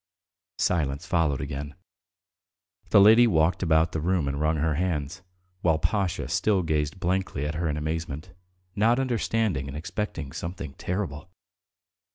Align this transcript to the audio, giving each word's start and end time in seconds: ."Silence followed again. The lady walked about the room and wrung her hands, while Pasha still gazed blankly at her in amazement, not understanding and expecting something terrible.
."Silence 0.57 1.05
followed 1.05 1.39
again. 1.41 1.75
The 2.89 2.99
lady 2.99 3.27
walked 3.27 3.61
about 3.61 3.91
the 3.91 4.01
room 4.01 4.27
and 4.27 4.39
wrung 4.41 4.57
her 4.57 4.73
hands, 4.73 5.21
while 5.61 5.77
Pasha 5.77 6.27
still 6.27 6.63
gazed 6.63 6.99
blankly 6.99 7.45
at 7.45 7.53
her 7.53 7.69
in 7.69 7.77
amazement, 7.77 8.33
not 8.75 8.99
understanding 8.99 9.67
and 9.67 9.77
expecting 9.77 10.31
something 10.31 10.73
terrible. 10.73 11.29